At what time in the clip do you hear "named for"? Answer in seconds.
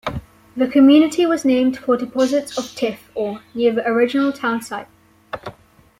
1.45-1.95